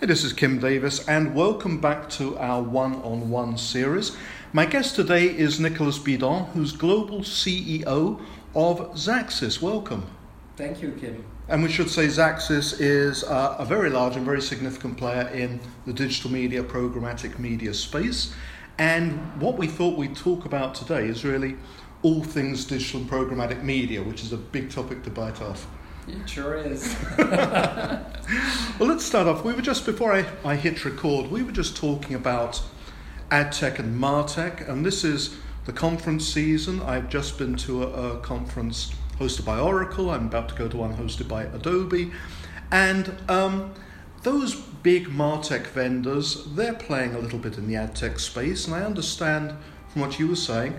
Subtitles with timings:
[0.00, 4.16] Hey, this is Kim Davis, and welcome back to our one on one series.
[4.52, 8.20] My guest today is Nicolas Bidon, who's global CEO
[8.54, 9.60] of Xaxis.
[9.60, 10.06] Welcome.
[10.54, 11.24] Thank you, Kim.
[11.48, 15.58] And we should say Xaxis is uh, a very large and very significant player in
[15.84, 18.32] the digital media, programmatic media space.
[18.78, 21.56] And what we thought we'd talk about today is really
[22.02, 25.66] all things digital and programmatic media, which is a big topic to bite off.
[26.08, 26.96] It sure is.
[27.18, 29.44] well, let's start off.
[29.44, 32.62] We were just, before I, I hit record, we were just talking about
[33.30, 35.36] AdTech and MarTech, and this is
[35.66, 36.80] the conference season.
[36.82, 40.76] I've just been to a, a conference hosted by Oracle, I'm about to go to
[40.76, 42.12] one hosted by Adobe,
[42.70, 43.74] and um,
[44.22, 48.82] those big MarTech vendors, they're playing a little bit in the AdTech space, and I
[48.82, 49.54] understand
[49.88, 50.78] from what you were saying,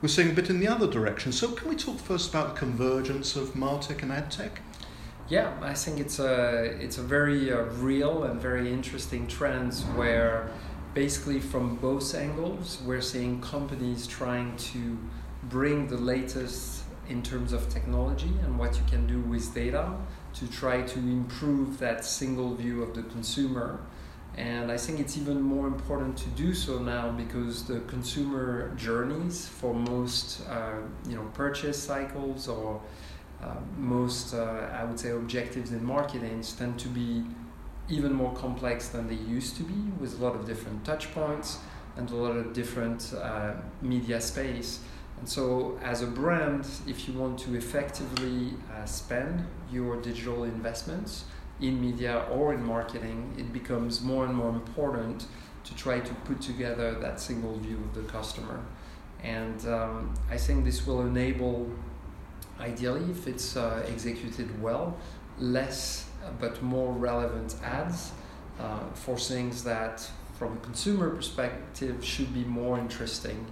[0.00, 1.32] we're seeing a bit in the other direction.
[1.32, 4.52] So, can we talk first about the convergence of MarTech and AdTech?
[5.30, 10.50] Yeah, I think it's a it's a very uh, real and very interesting trend where
[10.92, 14.98] basically from both angles we're seeing companies trying to
[15.44, 19.92] bring the latest in terms of technology and what you can do with data
[20.34, 23.80] to try to improve that single view of the consumer.
[24.36, 29.46] And I think it's even more important to do so now because the consumer journeys
[29.46, 30.78] for most uh,
[31.08, 32.80] you know purchase cycles or
[33.76, 37.24] most, uh, I would say, objectives in marketing tend to be
[37.88, 41.58] even more complex than they used to be, with a lot of different touch points
[41.96, 44.80] and a lot of different uh, media space.
[45.18, 51.24] And so, as a brand, if you want to effectively uh, spend your digital investments
[51.60, 55.26] in media or in marketing, it becomes more and more important
[55.64, 58.60] to try to put together that single view of the customer.
[59.22, 61.70] And um, I think this will enable
[62.60, 64.96] ideally, if it's uh, executed well,
[65.38, 68.12] less but more relevant ads
[68.58, 70.08] uh, for things that,
[70.38, 73.46] from a consumer perspective, should be more interesting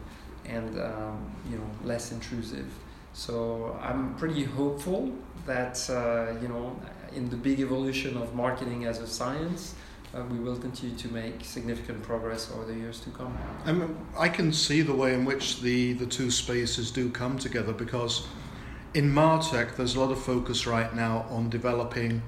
[0.47, 2.67] and um, you know less intrusive.
[3.13, 5.13] So I'm pretty hopeful
[5.47, 6.79] that uh, you know
[7.15, 9.75] in the big evolution of marketing as a science.
[10.15, 13.37] Uh, we will continue to make significant progress over the years to come.
[13.67, 17.39] I, mean, I can see the way in which the, the two spaces do come
[17.39, 18.27] together because
[18.95, 22.23] in Martech, there's a lot of focus right now on developing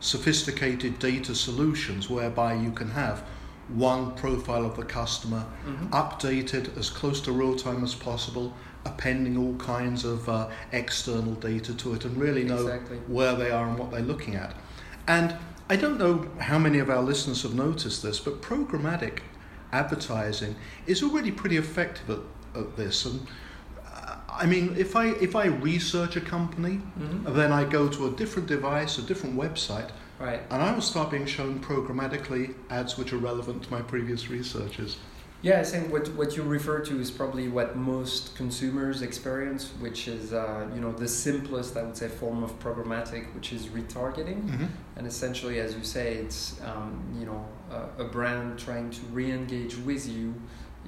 [0.00, 3.24] sophisticated data solutions whereby you can have
[3.68, 5.86] one profile of the customer mm-hmm.
[5.86, 8.54] updated as close to real time as possible,
[8.84, 12.98] appending all kinds of uh, external data to it, and really know exactly.
[13.06, 14.54] where they are and what they're looking at.
[15.08, 15.34] And
[15.70, 19.20] I don't know how many of our listeners have noticed this, but programmatic
[19.72, 23.06] advertising is already pretty effective at, at this.
[23.06, 23.26] And
[24.36, 27.34] I mean, if I if I research a company, mm-hmm.
[27.34, 30.40] then I go to a different device, a different website, right.
[30.50, 34.96] and I will start being shown programmatically ads which are relevant to my previous researches.
[35.42, 40.08] Yeah, I think what, what you refer to is probably what most consumers experience, which
[40.08, 44.42] is uh, you know the simplest I would say form of programmatic, which is retargeting,
[44.42, 44.66] mm-hmm.
[44.96, 49.76] and essentially, as you say, it's um, you know a, a brand trying to re-engage
[49.76, 50.34] with you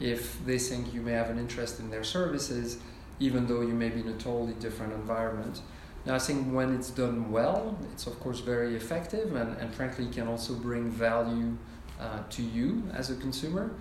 [0.01, 2.79] if they think you may have an interest in their services
[3.21, 5.61] even though you may be in a totally different environment.
[6.05, 10.07] Now, I think when it's done well, it's of course very effective and, and frankly
[10.07, 11.57] can also bring value
[11.99, 13.75] uh, to you as a consumer.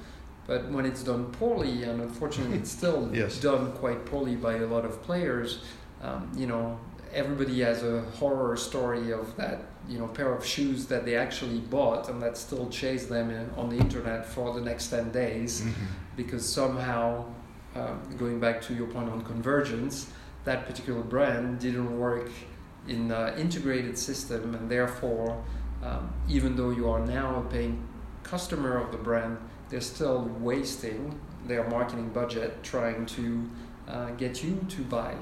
[0.47, 3.39] But when it's done poorly, and unfortunately it's still yes.
[3.39, 5.63] done quite poorly by a lot of players,
[6.01, 6.79] um, you know,
[7.13, 11.59] everybody has a horror story of that you know pair of shoes that they actually
[11.59, 15.61] bought and that still chase them in, on the internet for the next 10 days
[15.61, 15.85] mm-hmm.
[16.17, 17.25] because somehow
[17.75, 20.11] um, going back to your point on convergence,
[20.45, 22.29] that particular brand didn't work
[22.87, 25.43] in an integrated system, and therefore,
[25.83, 27.85] um, even though you are now a paying
[28.23, 29.37] customer of the brand,
[29.69, 33.47] they're still wasting their marketing budget trying to
[33.87, 35.15] uh, get you to buy.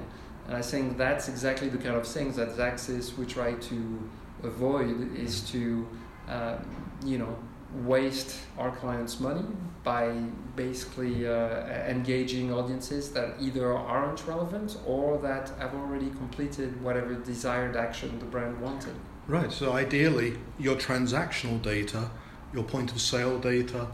[0.47, 4.09] And I think that's exactly the kind of things that Xaxis we try to
[4.43, 5.87] avoid is to,
[6.27, 6.57] uh,
[7.05, 7.37] you know,
[7.85, 9.45] waste our clients' money
[9.83, 10.11] by
[10.55, 17.75] basically uh, engaging audiences that either aren't relevant or that have already completed whatever desired
[17.75, 18.95] action the brand wanted.
[19.27, 22.09] Right, so ideally, your transactional data,
[22.53, 23.87] your point of sale data,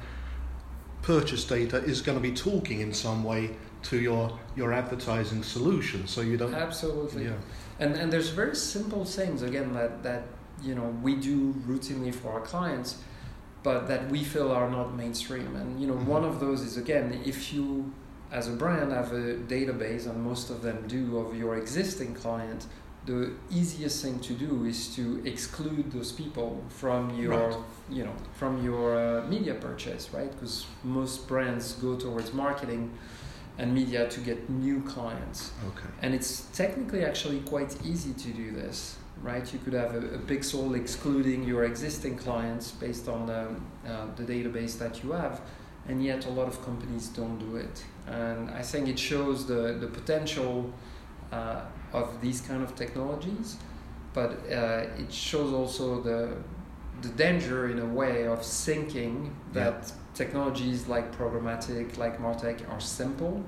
[1.02, 6.06] purchase data is going to be talking in some way to your your advertising solution
[6.06, 7.32] so you don't absolutely yeah
[7.80, 10.24] and and there's very simple things again that that
[10.62, 12.98] you know we do routinely for our clients
[13.64, 15.56] but that we feel are not mainstream.
[15.56, 16.06] And you know, mm-hmm.
[16.18, 17.92] one of those is again, if you
[18.32, 22.68] as a brand have a database, and most of them do, of your existing client,
[23.06, 27.58] the easiest thing to do is to exclude those people from your Right.
[27.90, 32.92] you know from your uh, media purchase right because most brands go towards marketing
[33.58, 35.90] and media to get new clients Okay.
[36.02, 39.51] and it's technically actually quite easy to do this right?
[39.51, 43.56] You could have a, a pixel excluding your existing clients based on the,
[43.88, 45.42] uh, the database that you have
[45.88, 47.83] and yet a lot of companies don't do it.
[48.07, 50.71] And i think it shows the, the potential
[51.31, 51.62] uh,
[51.94, 53.57] of these kind of technologies
[54.13, 56.36] but uh, it shows also the
[57.01, 63.44] the danger in a way of thinking that technologies like programmatic like martech are simple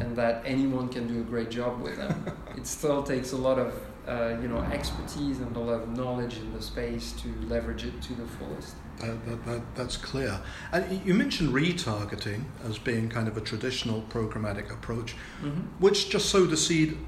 [0.00, 2.26] and that anyone can do a great job with them
[2.56, 3.74] it still takes a lot of
[4.08, 8.02] uh, you know expertise and a lot of knowledge in the space to leverage it
[8.02, 10.40] to the fullest That, that, that, that's clear.
[10.72, 15.60] And you mentioned retargeting as being kind of a traditional programmatic approach, mm-hmm.
[15.78, 16.98] which just sowed a seed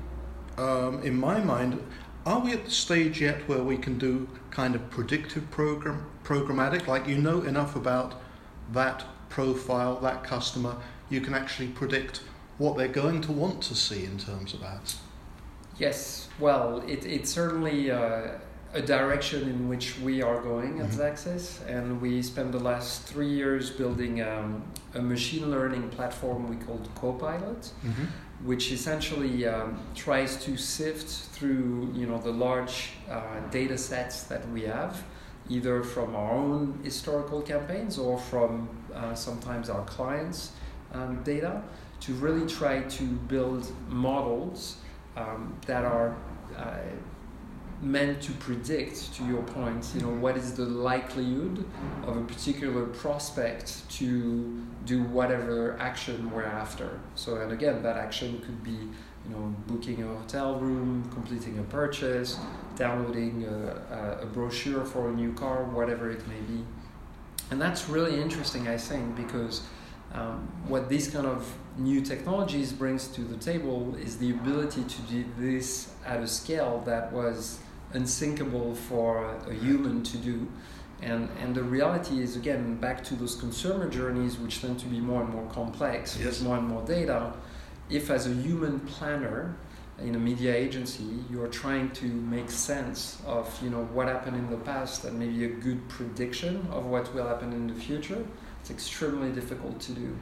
[0.59, 1.83] um, in my mind.
[2.25, 6.87] Are we at the stage yet where we can do kind of predictive program programmatic?
[6.87, 8.21] Like you know enough about
[8.73, 10.77] that profile, that customer,
[11.11, 12.21] you can actually predict
[12.63, 14.99] what they're going to want to see in terms of ads.
[15.79, 18.29] Yes, well, it, it's certainly uh,
[18.73, 20.99] a direction in which we are going at Mhm.
[21.01, 21.45] Xaxis,
[21.77, 24.63] and we spent the last three years building um,
[24.95, 28.07] a machine learning platform we called Copilot, Mm-hmm.
[28.51, 32.77] which essentially um, tries to sift through you know the large
[33.11, 34.95] uh, data sets that we have,
[35.57, 38.51] either from our own historical campaigns or from
[38.95, 40.43] uh, sometimes our clients'
[40.95, 41.53] um, data,
[42.03, 44.77] to really try to build models
[45.17, 46.17] um, that are
[46.57, 46.79] uh,
[47.81, 51.65] meant to predict, to your point, you know, what is the likelihood
[52.05, 57.01] of a particular prospect to do whatever action we're after.
[57.15, 61.63] So, and again, that action could be, you know, booking a hotel room, completing a
[61.65, 62.39] purchase,
[62.77, 66.65] downloading a, a, a brochure for a new car, whatever it may be.
[67.51, 69.63] And that's really interesting, I think, because
[70.15, 75.03] um, what these kind of new technologies brings to the table is the ability to
[75.03, 77.59] do this at a scale that was
[77.93, 80.49] unsinkable for a human to do.
[81.01, 85.01] And, and the reality is, again, back to those consumer journeys, which tend to be
[85.01, 86.27] more and more complex Yes.
[86.27, 87.33] with more and more data.
[87.91, 89.57] If, as a human planner
[89.99, 94.37] in a media agency, you are trying to make sense of you know what happened
[94.37, 98.25] in the past and maybe a good prediction of what will happen in the future,
[98.61, 100.17] it's extremely difficult to do.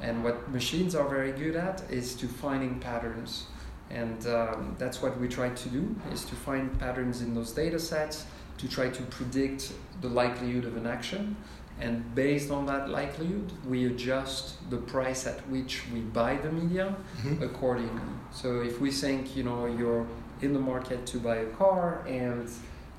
[0.00, 3.46] And what machines are very good at is to finding patterns.
[3.90, 7.78] And um, that's what we try to do, is to find patterns in those data
[7.78, 8.26] sets
[8.58, 11.36] to try to predict the likelihood of an action.
[11.80, 16.94] And based on that likelihood, we adjust the price at which we buy the media
[17.22, 17.42] Mhm.
[17.42, 18.02] accordingly.
[18.32, 20.06] So if we think, you know, you're
[20.40, 22.48] in the market to buy a car and,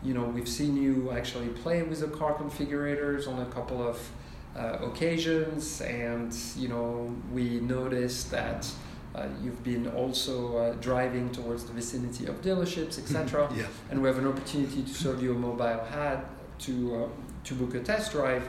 [0.03, 3.97] you know, we've seen you actually play with the car configurators on a couple of
[4.55, 8.69] uh, occasions and, you know, we noticed that
[9.13, 13.49] uh, you've been also uh, driving towards the vicinity of dealerships, etc.
[13.55, 13.65] Yeah.
[13.89, 16.25] and we have an opportunity to serve you a mobile ad
[16.59, 17.07] to uh,
[17.45, 18.43] to book a test drive,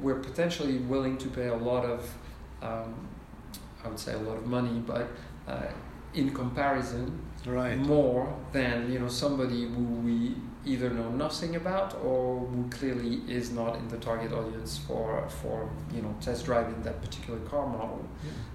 [0.00, 2.12] we're potentially willing to pay a lot of,
[2.60, 2.92] um,
[3.84, 5.06] I would say a lot of money, but
[5.46, 5.66] uh,
[6.14, 7.76] in comparison, Right.
[7.78, 13.50] more than you know somebody who we either know nothing about or who clearly is
[13.50, 18.04] not in the target audience for for you know test driving that particular car model.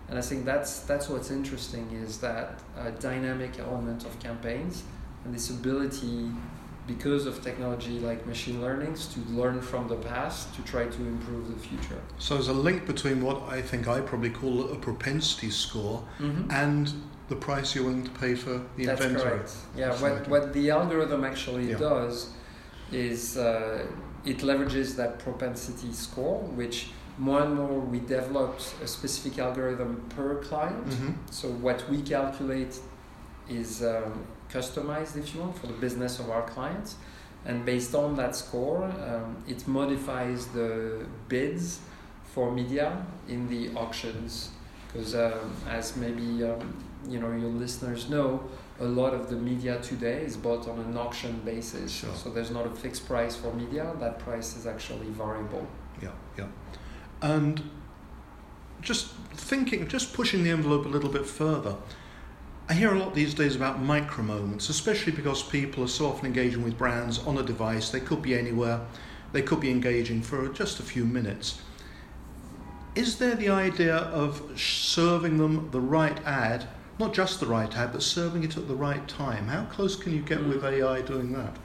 [0.09, 4.83] And I think that's that's what's interesting is that uh, dynamic element of campaigns
[5.25, 6.31] and this ability,
[6.87, 11.53] because of technology like machine learnings, to learn from the past to try to improve
[11.53, 12.01] the future.
[12.17, 16.01] So there's a link between what I think I probably call a propensity score
[16.49, 16.93] and
[17.29, 19.31] the price you're willing to pay for the That's inventory.
[19.37, 19.51] correct.
[19.75, 21.77] Yeah, what, what the algorithm actually Yeah.
[21.77, 22.29] does
[22.91, 23.85] is uh,
[24.25, 30.35] it leverages that propensity score, which more and more we developed a specific algorithm per
[30.35, 30.85] client.
[30.87, 31.13] Mhm.
[31.31, 32.79] So what we calculate
[33.49, 36.95] is um, customized, if you want, for the business of our clients.
[37.45, 41.79] And based on that score, um, it modifies the bids
[42.33, 44.49] for media in the auctions.
[44.87, 46.73] Because um, as maybe um,
[47.07, 48.43] you know your listeners know,
[48.79, 51.91] a lot of the media today is bought on an auction basis.
[51.91, 52.13] Sure.
[52.15, 53.91] So there's not a fixed price for media.
[53.99, 55.67] That price is actually variable.
[56.01, 56.47] Yeah, yeah.
[57.21, 57.63] And
[58.81, 61.75] just thinking, just pushing the envelope a little bit further.
[62.69, 66.25] I hear a lot these days about micro moments, especially because people are so often
[66.25, 67.89] engaging with brands on a device.
[67.89, 68.81] They could be anywhere.
[69.31, 71.61] They could be engaging for just a few minutes.
[72.93, 76.67] Is there the idea of serving them the right ad
[76.99, 79.47] not just the right ad, but serving it at the right time.
[79.47, 80.49] How close can you get Mm.
[80.49, 81.55] with AI doing that?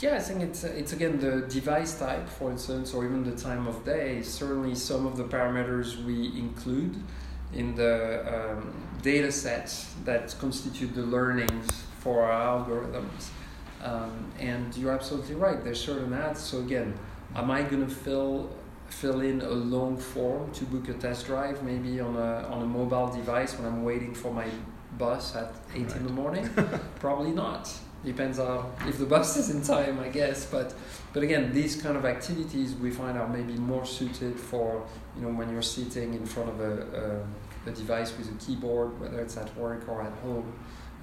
[0.00, 3.66] Yeah, I think it's it's again the device type, for instance, or even the time
[3.66, 4.22] of day.
[4.22, 6.94] Certainly, some of the parameters we include
[7.52, 8.72] in the um,
[9.02, 11.66] data sets that constitute the learnings
[11.98, 13.30] for our algorithms.
[13.82, 15.62] Um, and you're absolutely right.
[15.64, 16.40] There's certain ads.
[16.40, 16.94] So again,
[17.34, 18.50] am I going to fill
[18.88, 22.66] fill in a long form to book a test drive, maybe on a on a
[22.66, 24.46] mobile device when I'm waiting for my
[24.96, 26.48] bus at eight in the morning?
[27.00, 27.70] Probably not.
[28.04, 30.46] Depends on if the bus is in time, I guess.
[30.46, 30.74] But
[31.12, 35.28] but again, these kind of activities we find are maybe more suited for you know
[35.28, 37.24] when you're sitting in front of a,
[37.66, 40.52] a, a device with a keyboard, whether it's at work or at home.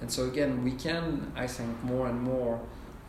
[0.01, 2.61] And so again, we can I think more and more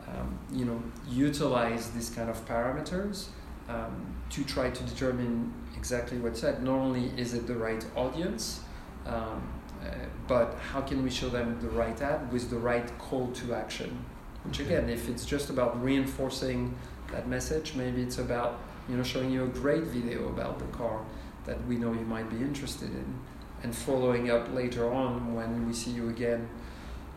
[0.09, 3.29] um, you know utilize these kind of parameters
[3.69, 6.63] um, to try to determine exactly what's said.
[6.63, 8.61] Not only is it the right audience.
[9.07, 9.91] Um, uh,
[10.27, 14.05] but how can we show them the right ad with the right call to action?
[14.45, 16.75] Which again, if it's just about reinforcing
[17.13, 21.05] that message, maybe it's about you know showing you a great video about the car
[21.45, 23.19] that we know you might be interested in,
[23.63, 26.49] and following up later on when we see you again,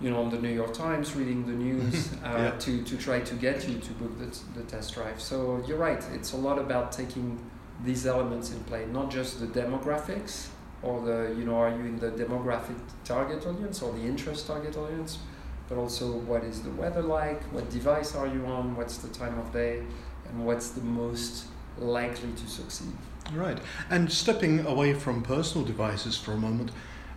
[0.01, 2.51] you know, on the New York Times reading the news uh, Yeah.
[2.65, 5.19] to to try to get you to book the, t- the test drive.
[5.19, 6.03] So you're right.
[6.13, 7.37] It's a lot about taking
[7.83, 10.47] these elements in play, not just the demographics
[10.81, 14.77] or the you know are you in the demographic target audience or the interest target
[14.77, 15.19] audience
[15.67, 19.37] but also what is the weather like what device are you on what's the time
[19.37, 19.83] of day
[20.29, 21.45] and what's the most
[21.77, 22.93] likely to succeed
[23.33, 23.59] Right.
[23.91, 26.71] And stepping away from personal devices for a moment,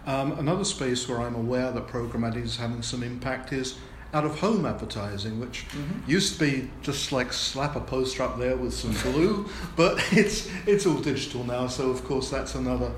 [0.06, 3.78] um, another space where I'm aware that programmatic is having some impact is
[4.14, 5.64] out of home advertising, which
[6.06, 10.50] used to be just like slap a poster up there with some glue, but it's
[10.66, 11.66] it's all digital now.
[11.66, 12.92] So of course that's another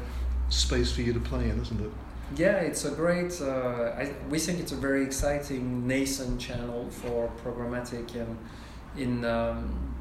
[0.48, 1.90] space for you to play in, isn't it?
[2.36, 7.30] yeah it's a great uh, I, we think it's a very exciting nascent channel for
[7.44, 8.38] programmatic and
[8.96, 9.94] in um,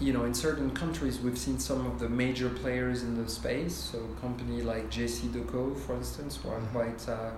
[0.00, 3.74] you know in certain countries we've seen some of the major players in the space
[3.74, 6.72] so a company like JC JCDecaux for instance who are Mhm.
[6.72, 7.30] quite uh,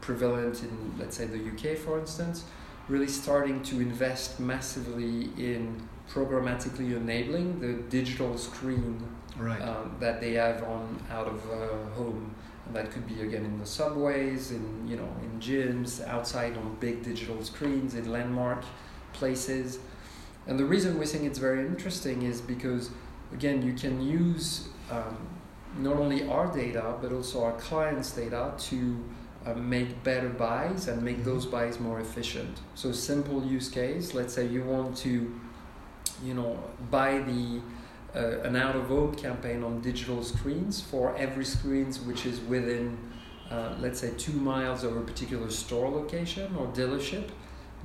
[0.00, 2.44] prevalent in let's say the UK for instance
[2.88, 5.80] really starting to invest massively in
[6.12, 9.00] programmatically enabling the digital screen
[9.38, 9.62] Right.
[9.62, 12.34] um, that they have on out of uh, home
[12.66, 16.76] and that could be again in the subways in you know in gyms outside on
[16.80, 18.62] big digital screens in landmark
[19.14, 19.78] places
[20.46, 22.90] and the reason we think it's very interesting is because
[23.32, 25.16] again you can use um,
[25.78, 28.96] not only our data but also our clients data to
[29.46, 31.24] uh, make better buys and make Mhm.
[31.24, 35.12] those buys more efficient so simple use case let's say you want to
[36.22, 36.58] you know
[36.90, 37.60] buy the
[38.14, 42.96] uh, an out of home campaign on digital screens for every screens which is within
[43.50, 47.26] uh, let's say two miles of a particular store location or dealership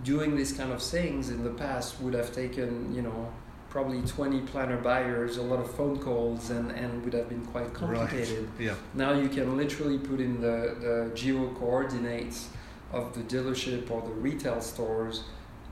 [0.04, 3.32] doing these kind of things in the past would have taken you know
[3.70, 7.74] probably 20 planner buyers a lot of phone calls and, and would have been quite
[7.74, 8.76] complicated Yeah.
[8.94, 12.50] now you can literally put in the, the geo coordinates
[12.92, 15.24] of the dealership or the retail stores,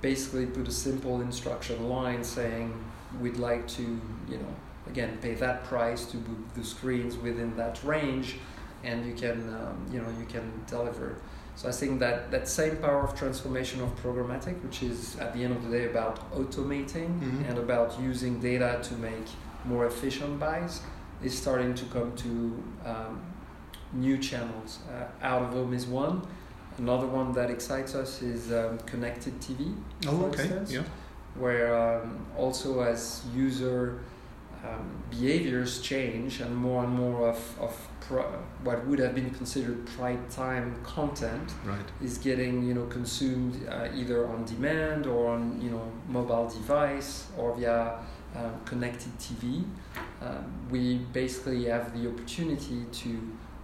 [0.02, 2.74] basically put a simple instruction line saying
[3.22, 4.56] we'd like to, you know,
[4.88, 8.36] again pay that price to book the screens within that range,
[8.84, 11.16] and you can, um, you know, you can deliver.
[11.56, 15.44] So I think that that same power of transformation of programmatic, which is at the
[15.44, 17.50] end of the day about automating Mhm.
[17.50, 19.28] and about using data to make
[19.64, 20.82] more efficient buys,
[21.24, 22.32] is starting to come to
[22.86, 23.22] um,
[23.94, 24.80] new channels.
[24.92, 26.22] Uh, out of home is one.
[26.78, 29.74] Another one that excites us is um, connected TV,
[30.08, 30.44] Oh, for okay.
[30.44, 30.84] instance, Yeah.
[31.40, 34.00] where um, also as user
[34.66, 37.74] um, behaviors change and more and more of, of
[38.64, 41.80] what would have been considered prime time content Right.
[42.02, 47.28] is getting you know consumed uh, either on demand or on you know mobile device
[47.38, 47.98] or via
[48.36, 49.64] um, connected TV.
[50.22, 53.10] Um, we basically have the opportunity to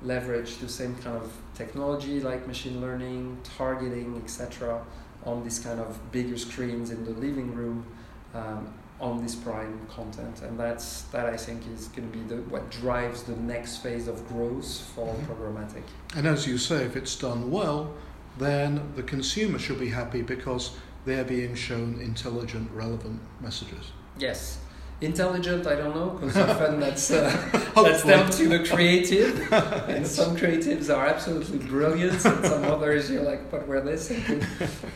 [0.04, 4.82] leverage the same kind of technology like machine learning, targeting, etc.
[5.26, 7.86] on this kind of bigger screens in the living room
[8.34, 12.42] um, on this prime content, and that's that I think is going to be the
[12.44, 15.26] what drives the next phase of growth for Mhm.
[15.26, 15.84] programmatic.
[16.16, 17.92] And as you say, if it's done well,
[18.38, 20.72] then the consumer should be happy because
[21.06, 23.92] they're being shown intelligent, relevant messages.
[24.18, 24.60] Yes.
[25.02, 29.52] Intelligent, I don't know, because often that's, uh, that's down to the creative.
[29.90, 34.46] and some creatives are absolutely brilliant, and some others you're like, what were they thinking?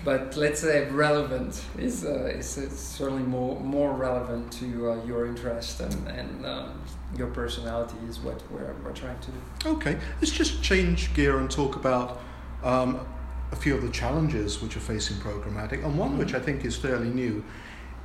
[0.04, 5.26] But let's say relevant is, uh, is, is certainly more, more relevant to uh, your
[5.26, 6.84] interest and, and um,
[7.18, 9.70] your personality is what we're, we're trying to do.
[9.70, 12.22] Okay, let's just change gear and talk about
[12.64, 13.00] um,
[13.52, 16.76] a few of the challenges which are facing programmatic, and one which I think is
[16.76, 17.44] fairly new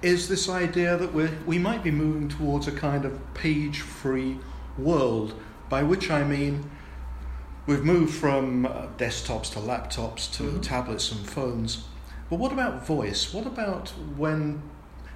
[0.02, 4.38] is this idea that we we might be moving towards a kind of page free
[4.78, 5.34] world,
[5.68, 6.70] by which I mean
[7.66, 10.60] we've moved from uh, desktops to laptops to mm-hmm.
[10.60, 11.84] tablets and phones.
[12.28, 13.34] But what about voice?
[13.34, 14.62] What about when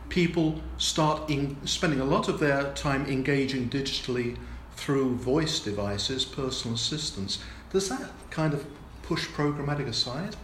[0.09, 4.37] people start in, spending a lot of their time engaging digitally
[4.77, 7.39] through voice devices, personal assistants?
[7.71, 8.67] Does that kind of
[9.03, 10.37] push programmatic aside?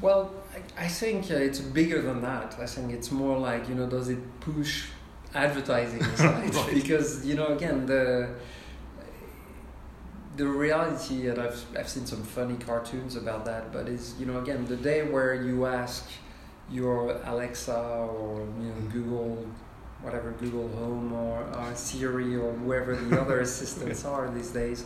[0.00, 2.56] Well, I, I think uh, it's bigger than that.
[2.60, 4.88] I think it's more like, you know, does it push
[5.34, 6.54] advertising aside?
[6.54, 6.74] right.
[6.74, 8.30] Because, you know, again, the
[10.36, 14.38] the reality, and I've, I've seen some funny cartoons about that, but is, you know,
[14.38, 16.06] again, the day where you ask
[16.70, 18.88] your Alexa or, you know, mm-hmm.
[18.88, 19.46] Google,
[20.02, 24.84] whatever, Google Home or, or Siri or whoever the other assistants are these days,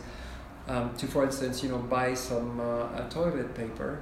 [0.67, 4.01] um, to, for instance, you know, buy some uh, toilet paper.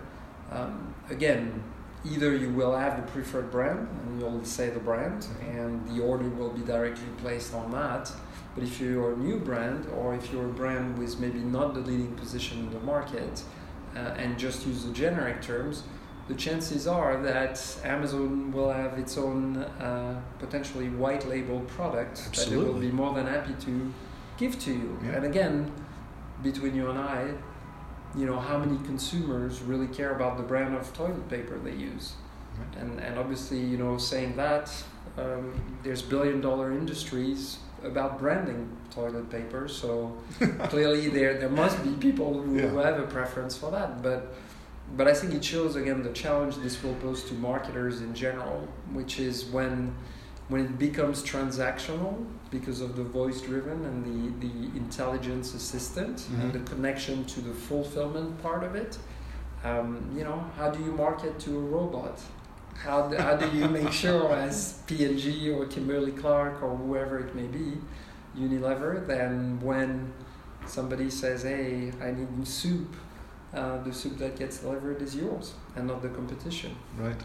[0.51, 1.63] Um, again,
[2.06, 6.30] either you will have the preferred brand and you'll say the brand, and the order
[6.30, 8.12] will be directly placed on that.
[8.56, 11.82] But if you're a new brand, or if you're a brand with maybe not the
[11.82, 13.44] leading position in the market,
[13.96, 15.84] uh, and just use the generic terms,
[16.28, 22.56] the chances are that Amazon will have its own uh, potentially white label product Absolutely.
[22.56, 23.92] that it will be more than happy to
[24.38, 25.00] give to you.
[25.04, 25.13] Yeah.
[25.13, 25.72] And again,
[26.44, 27.34] between you and I,
[28.16, 32.13] you know, how many consumers really care about the brand of toilet paper they use?
[32.58, 32.82] Right.
[32.82, 34.72] And, and obviously, you know, saying that,
[35.18, 40.18] um, there's billion dollar industries about branding toilet paper, so
[40.63, 42.68] clearly there, there must be people who, yeah.
[42.68, 44.01] who have a preference for that.
[44.01, 44.36] But,
[44.98, 48.68] but I think it shows again the challenge this will pose to marketers in general,
[48.92, 49.96] which is when
[50.50, 56.41] when it becomes transactional because of the voice driven and the, the intelligence assistant mm-hmm.
[56.41, 58.98] and the connection to the fulfillment part of it
[59.63, 62.20] um, you know how do you market to a robot?
[62.75, 67.36] How do, how do you make sure as P&G or Kimberly Clark or whoever it
[67.36, 67.77] may be
[68.38, 70.13] Unilever then when
[70.65, 72.95] somebody says hey I need soup
[73.54, 76.76] uh, the soup that gets delivered is yours and not the competition.
[76.97, 77.19] Right.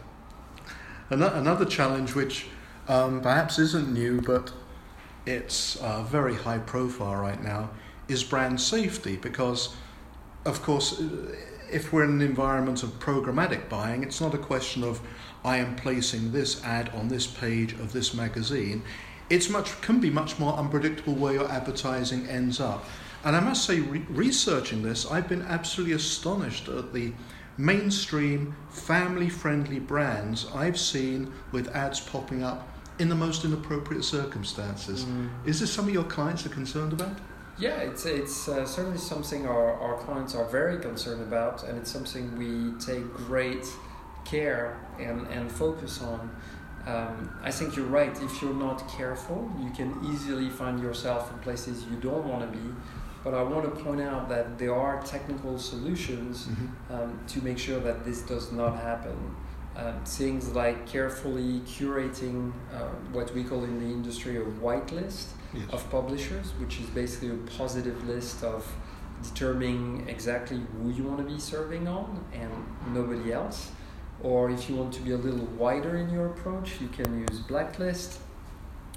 [1.11, 2.47] Another challenge which
[2.89, 4.53] um, perhaps isn't new, but
[5.27, 7.71] it's uh, very high profile right now,
[8.09, 9.75] is brand safety because,
[10.45, 11.03] of course,
[11.71, 15.01] if we're in an environment of programmatic buying, it's not a question of
[15.45, 18.83] I am placing this ad on this page of this magazine.
[19.31, 22.85] It's much can be much more unpredictable where your advertising ends up.
[23.25, 27.13] And I must say, re- researching this, I've been absolutely astonished at the
[27.57, 35.05] mainstream, family friendly brands I've seen with ads popping up in the most inappropriate circumstances.
[35.05, 35.29] Mm.
[35.45, 37.17] Is this something your clients are concerned about?
[37.59, 41.91] Yeah, it's it's uh, certainly something our, our clients are very concerned about, and it's
[41.91, 43.67] something we take great
[44.25, 46.31] care and, and focus on.
[46.87, 48.15] Um, I think you're right.
[48.23, 52.59] If you're not careful, you can easily find yourself in places you don't want to
[52.59, 52.75] be.
[53.23, 56.95] But I want to point out that there are technical solutions mm-hmm.
[56.95, 59.35] um, to make sure that this does not happen
[59.77, 65.69] um, things like carefully curating uh, what we call in the industry a whitelist yes.
[65.71, 68.71] of publishers, which is basically a positive list of
[69.23, 72.51] determining exactly who you want to be serving on and
[72.95, 73.71] nobody else.
[74.23, 77.41] Or if you want to be a little wider in your approach, you can use
[77.41, 78.21] blacklist,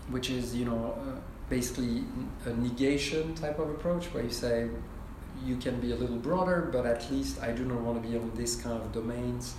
[0.10, 2.04] which is you know uh, basically
[2.46, 4.70] a negation type of approach where you say
[5.44, 8.16] you can be a little broader, but at least I do not want to be
[8.16, 9.56] on this kind of domains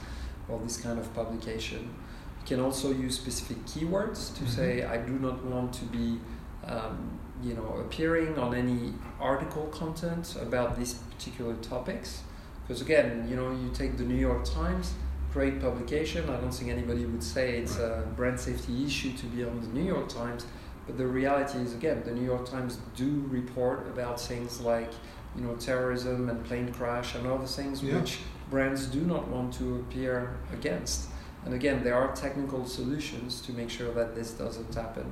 [0.48, 1.94] or this kind of publication.
[2.40, 4.46] You can also use specific keywords to mm-hmm.
[4.46, 6.18] say, I do not want to be,
[6.66, 12.22] um, you know, appearing on any article content about these particular topics.
[12.66, 14.94] Because again, you know, you take the New York Times,
[15.32, 16.28] great publication.
[16.28, 19.68] I don't think anybody would say it's a brand safety issue to be on the
[19.68, 20.46] New York Times.
[20.86, 24.90] But the reality is, again, the New York Times do report about things like,
[25.36, 27.96] you know, terrorism and plane crash and other things yeah.
[27.98, 31.08] which brands do not want to appear against.
[31.44, 35.06] And again, there are technical solutions to make sure that this doesn't happen.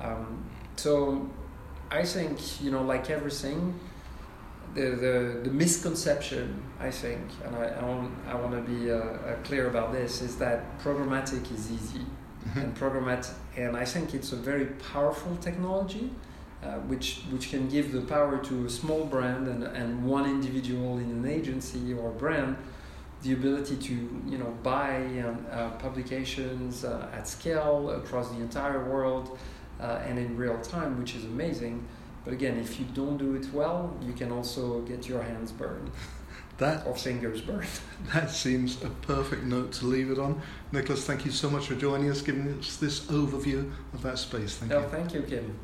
[0.00, 0.44] Um,
[0.76, 1.28] so
[1.90, 3.78] I think, you know, like everything,
[4.74, 8.96] the, the, the misconception, I think, and I, I want, I want to be uh,
[8.96, 12.00] uh, clear about this, is that programmatic is easy.
[12.00, 12.58] Mm-hmm.
[12.60, 16.10] And programmatic, and I think it's a very powerful technology
[16.62, 20.98] uh, which which can give the power to a small brand and, and one individual
[20.98, 22.56] in an agency or brand
[23.22, 23.92] the ability to
[24.26, 29.38] you know buy um, uh, publications uh, at scale across the entire world
[29.80, 31.86] uh, and in real time, which is amazing.
[32.24, 35.90] But again, if you don't do it well, you can also get your hands burned.
[36.58, 37.66] That or fingers burned.
[38.12, 40.42] that seems a perfect note to leave it on.
[40.72, 44.58] Nicolas, thank you so much for joining us, giving us this overview of that space.
[44.58, 44.88] Thank No, you.
[44.88, 45.58] thank you, Kim.